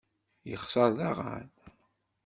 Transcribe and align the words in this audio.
Yexser 0.49 0.91
daɣen? 0.97 1.47